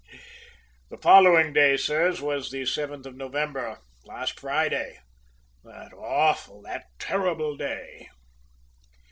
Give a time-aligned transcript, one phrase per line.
[0.89, 4.97] "The following day, sirs, was the seventh of November, last Friday,
[5.63, 8.09] that awful, that terrible day!